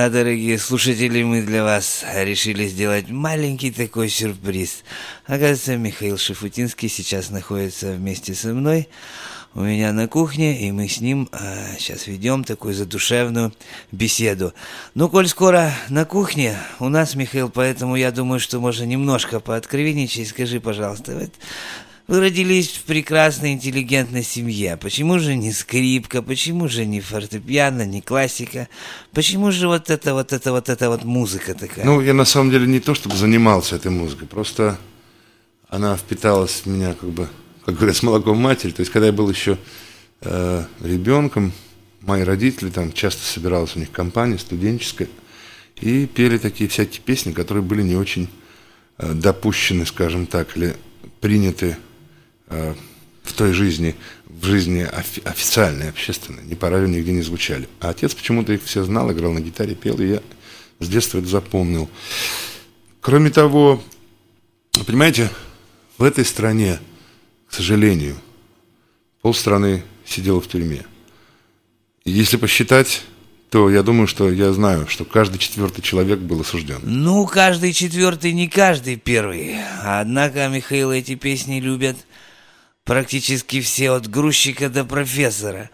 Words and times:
А, 0.00 0.10
дорогие 0.10 0.60
слушатели, 0.60 1.24
мы 1.24 1.42
для 1.42 1.64
вас 1.64 2.04
решили 2.14 2.68
сделать 2.68 3.10
маленький 3.10 3.72
такой 3.72 4.08
сюрприз. 4.08 4.84
Оказывается, 5.26 5.76
Михаил 5.76 6.16
Шифутинский 6.16 6.88
сейчас 6.88 7.30
находится 7.30 7.94
вместе 7.94 8.32
со 8.34 8.54
мной 8.54 8.88
у 9.54 9.62
меня 9.62 9.92
на 9.92 10.06
кухне, 10.06 10.68
и 10.68 10.70
мы 10.70 10.86
с 10.86 11.00
ним 11.00 11.28
а, 11.32 11.74
сейчас 11.80 12.06
ведем 12.06 12.44
такую 12.44 12.74
задушевную 12.74 13.52
беседу. 13.90 14.54
Ну, 14.94 15.08
коль 15.08 15.26
скоро 15.26 15.72
на 15.88 16.04
кухне 16.04 16.56
у 16.78 16.88
нас, 16.88 17.16
Михаил, 17.16 17.50
поэтому 17.50 17.96
я 17.96 18.12
думаю, 18.12 18.38
что 18.38 18.60
можно 18.60 18.84
немножко 18.84 19.40
пооткровенничать. 19.40 20.28
Скажи, 20.28 20.60
пожалуйста, 20.60 21.16
вот 21.16 21.30
вы 22.08 22.20
родились 22.20 22.70
в 22.70 22.84
прекрасной, 22.84 23.52
интеллигентной 23.52 24.22
семье. 24.22 24.78
Почему 24.78 25.18
же 25.18 25.36
не 25.36 25.52
скрипка? 25.52 26.22
Почему 26.22 26.66
же 26.66 26.86
не 26.86 27.02
фортепиано, 27.02 27.84
не 27.84 28.00
классика? 28.00 28.68
Почему 29.12 29.52
же 29.52 29.68
вот 29.68 29.90
это, 29.90 30.14
вот 30.14 30.32
это, 30.32 30.52
вот 30.52 30.70
это 30.70 30.88
вот 30.88 31.04
музыка 31.04 31.54
такая? 31.54 31.84
Ну, 31.84 32.00
я 32.00 32.14
на 32.14 32.24
самом 32.24 32.50
деле 32.50 32.66
не 32.66 32.80
то, 32.80 32.94
чтобы 32.94 33.14
занимался 33.14 33.76
этой 33.76 33.90
музыкой, 33.90 34.26
просто 34.26 34.78
она 35.68 35.98
впиталась 35.98 36.62
в 36.64 36.66
меня, 36.66 36.94
как 36.94 37.10
бы, 37.10 37.28
как 37.66 37.76
говорят, 37.76 37.96
с 37.96 38.02
молоком 38.02 38.38
матери. 38.38 38.70
То 38.70 38.80
есть, 38.80 38.90
когда 38.90 39.08
я 39.08 39.12
был 39.12 39.28
еще 39.28 39.58
э, 40.22 40.64
ребенком, 40.80 41.52
мои 42.00 42.22
родители 42.22 42.70
там 42.70 42.90
часто 42.94 43.22
собиралась 43.22 43.76
у 43.76 43.80
них 43.80 43.90
компания 43.90 44.38
студенческая 44.38 45.08
и 45.78 46.06
пели 46.06 46.38
такие 46.38 46.70
всякие 46.70 47.02
песни, 47.02 47.32
которые 47.32 47.62
были 47.62 47.82
не 47.82 47.96
очень 47.96 48.30
э, 48.96 49.12
допущены, 49.12 49.84
скажем 49.84 50.24
так, 50.24 50.56
или 50.56 50.74
приняты 51.20 51.76
в 52.48 53.32
той 53.34 53.52
жизни, 53.52 53.94
в 54.26 54.44
жизни 54.44 54.82
офи- 54.82 55.22
официальной, 55.24 55.90
общественной, 55.90 56.44
ни 56.44 56.54
по 56.54 56.70
радио 56.70 56.86
нигде 56.86 57.12
не 57.12 57.22
звучали. 57.22 57.68
А 57.80 57.90
отец 57.90 58.14
почему-то 58.14 58.52
их 58.52 58.62
все 58.64 58.84
знал, 58.84 59.12
играл 59.12 59.32
на 59.32 59.40
гитаре, 59.40 59.74
пел, 59.74 60.00
и 60.00 60.08
я 60.08 60.22
с 60.80 60.88
детства 60.88 61.18
это 61.18 61.28
запомнил. 61.28 61.90
Кроме 63.00 63.30
того, 63.30 63.82
понимаете, 64.86 65.30
в 65.98 66.02
этой 66.02 66.24
стране, 66.24 66.78
к 67.48 67.54
сожалению, 67.54 68.16
полстраны 69.22 69.82
сидело 70.06 70.40
в 70.40 70.48
тюрьме. 70.48 70.84
И 72.04 72.10
если 72.10 72.36
посчитать, 72.36 73.02
то 73.50 73.70
я 73.70 73.82
думаю, 73.82 74.06
что 74.06 74.30
я 74.30 74.52
знаю, 74.52 74.86
что 74.88 75.04
каждый 75.04 75.38
четвертый 75.38 75.82
человек 75.82 76.18
был 76.18 76.40
осужден. 76.40 76.80
Ну, 76.82 77.26
каждый 77.26 77.72
четвертый, 77.72 78.32
не 78.32 78.48
каждый 78.48 78.96
первый. 78.96 79.56
Однако, 79.82 80.48
Михаил, 80.48 80.92
эти 80.92 81.14
песни 81.14 81.60
любят 81.60 81.96
практически 82.88 83.60
все, 83.60 83.90
от 83.90 84.08
грузчика 84.08 84.70
до 84.70 84.82
профессора. 84.82 85.68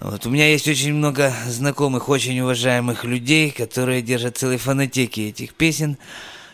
Вот 0.00 0.24
у 0.24 0.30
меня 0.30 0.48
есть 0.48 0.66
очень 0.66 0.94
много 0.94 1.34
знакомых, 1.46 2.08
очень 2.08 2.40
уважаемых 2.40 3.04
людей, 3.04 3.50
которые 3.50 4.00
держат 4.00 4.38
целые 4.38 4.56
фонотеки 4.56 5.20
этих 5.20 5.52
песен. 5.52 5.98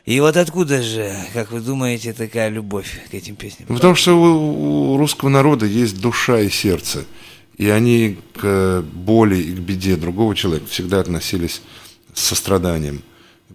И 0.04 0.18
вот 0.18 0.36
откуда 0.36 0.82
же, 0.82 1.16
как 1.32 1.52
вы 1.52 1.60
думаете, 1.60 2.12
такая 2.12 2.48
любовь 2.48 3.00
к 3.10 3.14
этим 3.14 3.36
песням? 3.36 3.68
Потому 3.68 3.94
что 3.94 4.14
у, 4.14 4.94
у 4.94 4.96
русского 4.96 5.28
народа 5.28 5.66
есть 5.66 6.00
душа 6.00 6.40
и 6.40 6.50
сердце. 6.50 7.04
И 7.56 7.68
они 7.68 8.18
к 8.34 8.82
боли 8.92 9.36
и 9.36 9.54
к 9.54 9.58
беде 9.60 9.94
другого 9.94 10.34
человека 10.34 10.66
всегда 10.66 10.98
относились 10.98 11.62
с 12.12 12.22
состраданием. 12.22 13.02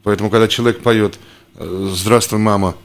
Поэтому, 0.04 0.30
когда 0.30 0.48
человек 0.48 0.82
поет 0.82 1.20
«Здравствуй, 1.60 2.40
мама, 2.40 2.76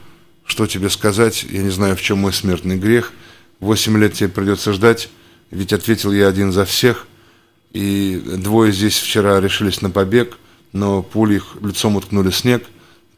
что 0.45 0.67
тебе 0.67 0.91
сказать? 0.91 1.45
Я 1.49 1.63
не 1.63 1.71
знаю, 1.71 1.97
в 1.97 2.03
чем 2.03 2.19
мой 2.19 2.33
смертный 2.33 2.77
грех», 2.77 3.13
Восемь 3.61 3.97
лет 3.99 4.15
тебе 4.15 4.29
придется 4.29 4.73
ждать, 4.73 5.09
ведь 5.51 5.73
ответил 5.73 6.13
я 6.13 6.29
один 6.29 6.53
за 6.53 6.65
всех. 6.65 7.07
И 7.73 8.23
двое 8.39 8.73
здесь 8.73 8.99
вчера 8.99 9.41
решились 9.41 9.83
на 9.83 9.91
побег, 9.91 10.39
но 10.73 11.03
пули 11.03 11.37
их 11.37 11.57
лицом 11.63 11.97
уткнули 11.97 12.31
снег. 12.31 12.65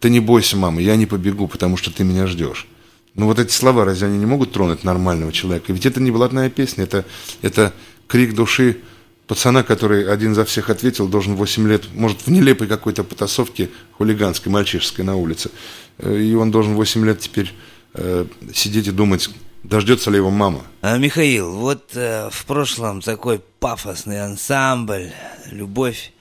Ты 0.00 0.10
не 0.10 0.20
бойся, 0.20 0.56
мама, 0.56 0.80
я 0.80 0.96
не 0.96 1.06
побегу, 1.06 1.48
потому 1.48 1.76
что 1.76 1.92
ты 1.92 2.04
меня 2.04 2.26
ждешь. 2.26 2.66
Ну 3.14 3.26
вот 3.26 3.38
эти 3.38 3.50
слова, 3.50 3.84
разве 3.84 4.06
они 4.06 4.18
не 4.18 4.26
могут 4.26 4.52
тронуть 4.52 4.84
нормального 4.84 5.32
человека? 5.32 5.72
Ведь 5.72 5.86
это 5.86 6.00
не 6.00 6.10
блатная 6.10 6.50
песня, 6.50 6.84
это, 6.84 7.04
это 7.42 7.72
крик 8.06 8.34
души 8.34 8.78
пацана, 9.26 9.62
который 9.62 10.10
один 10.10 10.34
за 10.34 10.44
всех 10.44 10.70
ответил, 10.70 11.06
должен 11.06 11.34
8 11.36 11.68
лет, 11.68 11.84
может, 11.94 12.22
в 12.22 12.30
нелепой 12.30 12.66
какой-то 12.66 13.04
потасовке 13.04 13.68
хулиганской, 13.92 14.50
мальчишеской 14.50 15.04
на 15.04 15.16
улице. 15.16 15.50
Э, 15.98 16.18
и 16.18 16.34
он 16.34 16.50
должен 16.50 16.74
8 16.74 17.04
лет 17.04 17.20
теперь 17.20 17.52
э, 17.94 18.24
сидеть 18.54 18.88
и 18.88 18.90
думать, 18.90 19.28
Дождется 19.62 20.10
ли 20.10 20.16
его 20.16 20.30
мама? 20.30 20.62
А, 20.82 20.98
Михаил, 20.98 21.52
вот 21.52 21.90
э, 21.94 22.30
в 22.30 22.46
прошлом 22.46 23.00
такой 23.00 23.40
пафосный 23.60 24.24
ансамбль 24.24 25.10
«Любовь 25.50 26.12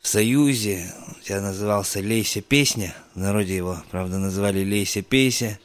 в 0.00 0.08
Союзе». 0.08 0.92
У 1.18 1.24
тебя 1.24 1.40
назывался 1.40 2.00
«Лейся 2.00 2.40
песня». 2.40 2.94
В 3.14 3.18
народе 3.18 3.56
его, 3.56 3.78
правда, 3.90 4.18
называли 4.18 4.64
«Лейся 4.64 5.02
песня». 5.02 5.58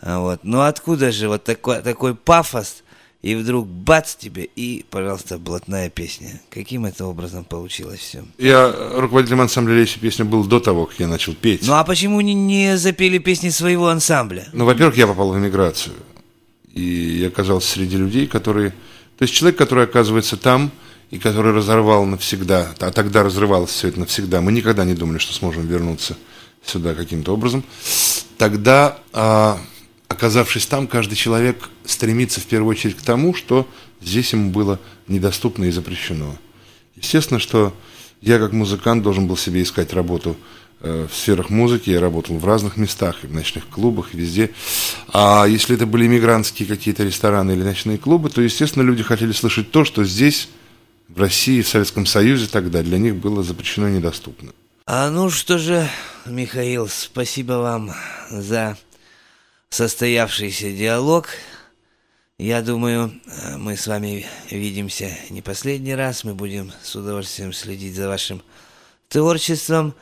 А 0.00 0.20
вот. 0.20 0.40
Ну 0.42 0.60
откуда 0.60 1.12
же 1.12 1.28
вот 1.28 1.44
такой, 1.44 1.82
такой 1.82 2.14
пафос, 2.14 2.82
и 3.20 3.34
вдруг 3.34 3.66
бац 3.66 4.14
тебе, 4.14 4.44
и, 4.44 4.84
пожалуйста, 4.90 5.38
блатная 5.38 5.90
песня. 5.90 6.40
Каким 6.50 6.86
это 6.86 7.04
образом 7.04 7.44
получилось 7.44 7.98
все? 7.98 8.24
Я 8.38 8.72
руководителем 8.94 9.40
ансамбля 9.40 9.74
«Лейся 9.74 9.98
песня» 9.98 10.24
был 10.24 10.44
до 10.44 10.60
того, 10.60 10.86
как 10.86 11.00
я 11.00 11.08
начал 11.08 11.34
петь. 11.34 11.66
Ну 11.66 11.72
а 11.74 11.82
почему 11.82 12.20
не, 12.20 12.34
не 12.34 12.76
запели 12.76 13.18
песни 13.18 13.48
своего 13.48 13.88
ансамбля? 13.88 14.46
Ну, 14.52 14.66
во-первых, 14.66 14.96
я 14.96 15.06
попал 15.06 15.32
в 15.32 15.38
эмиграцию 15.38 15.94
и 16.78 17.18
я 17.18 17.28
оказался 17.28 17.72
среди 17.72 17.96
людей, 17.96 18.26
которые... 18.26 18.70
То 19.18 19.22
есть 19.22 19.34
человек, 19.34 19.58
который 19.58 19.84
оказывается 19.84 20.36
там, 20.36 20.70
и 21.10 21.18
который 21.18 21.52
разорвал 21.52 22.04
навсегда, 22.04 22.74
а 22.78 22.90
тогда 22.90 23.22
разрывалось 23.22 23.70
все 23.70 23.88
это 23.88 24.00
навсегда, 24.00 24.40
мы 24.40 24.52
никогда 24.52 24.84
не 24.84 24.94
думали, 24.94 25.18
что 25.18 25.32
сможем 25.34 25.66
вернуться 25.66 26.16
сюда 26.64 26.94
каким-то 26.94 27.32
образом, 27.32 27.64
тогда, 28.36 28.98
а, 29.12 29.58
оказавшись 30.06 30.66
там, 30.66 30.86
каждый 30.86 31.16
человек 31.16 31.68
стремится 31.84 32.40
в 32.40 32.44
первую 32.44 32.70
очередь 32.70 32.96
к 32.96 33.02
тому, 33.02 33.34
что 33.34 33.66
здесь 34.00 34.32
ему 34.32 34.50
было 34.50 34.78
недоступно 35.08 35.64
и 35.64 35.70
запрещено. 35.70 36.36
Естественно, 36.94 37.40
что 37.40 37.74
я 38.20 38.38
как 38.38 38.52
музыкант 38.52 39.02
должен 39.02 39.26
был 39.26 39.36
себе 39.36 39.62
искать 39.62 39.92
работу 39.92 40.36
в 40.80 41.08
сферах 41.12 41.50
музыки, 41.50 41.90
я 41.90 42.00
работал 42.00 42.38
в 42.38 42.44
разных 42.44 42.76
местах, 42.76 43.24
и 43.24 43.26
в 43.26 43.34
ночных 43.34 43.68
клубах, 43.68 44.14
и 44.14 44.18
везде. 44.18 44.50
А 45.12 45.44
если 45.46 45.74
это 45.74 45.86
были 45.86 46.06
мигрантские 46.06 46.68
какие-то 46.68 47.02
рестораны 47.02 47.52
или 47.52 47.62
ночные 47.62 47.98
клубы, 47.98 48.30
то, 48.30 48.40
естественно, 48.40 48.82
люди 48.84 49.02
хотели 49.02 49.32
слышать 49.32 49.70
то, 49.70 49.84
что 49.84 50.04
здесь, 50.04 50.48
в 51.08 51.20
России, 51.20 51.62
в 51.62 51.68
Советском 51.68 52.06
Союзе 52.06 52.46
тогда 52.46 52.82
для 52.82 52.98
них 52.98 53.16
было 53.16 53.42
запрещено 53.42 53.88
и 53.88 53.92
недоступно. 53.92 54.52
А 54.86 55.10
ну 55.10 55.30
что 55.30 55.58
же, 55.58 55.88
Михаил, 56.26 56.88
спасибо 56.88 57.54
вам 57.54 57.92
за 58.30 58.78
состоявшийся 59.70 60.70
диалог. 60.70 61.28
Я 62.38 62.62
думаю, 62.62 63.12
мы 63.56 63.76
с 63.76 63.86
вами 63.86 64.24
видимся 64.50 65.10
не 65.28 65.42
последний 65.42 65.94
раз. 65.94 66.24
Мы 66.24 66.34
будем 66.34 66.72
с 66.82 66.94
удовольствием 66.94 67.52
следить 67.52 67.96
за 67.96 68.06
вашим 68.06 68.42
творчеством. 69.08 69.94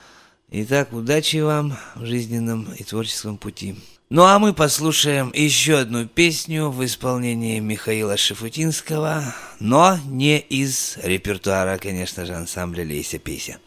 Итак, 0.58 0.94
удачи 0.94 1.36
вам 1.36 1.76
в 1.96 2.06
жизненном 2.06 2.72
и 2.72 2.82
творческом 2.82 3.36
пути. 3.36 3.76
Ну 4.08 4.22
а 4.24 4.38
мы 4.38 4.54
послушаем 4.54 5.30
еще 5.34 5.76
одну 5.76 6.06
песню 6.06 6.70
в 6.70 6.82
исполнении 6.82 7.58
Михаила 7.58 8.16
Шифутинского, 8.16 9.34
но 9.60 9.98
не 10.06 10.38
из 10.38 10.96
репертуара, 11.02 11.76
конечно 11.76 12.24
же, 12.24 12.32
ансамбля 12.32 12.84
Лейся 12.84 13.18
Песя. 13.18 13.58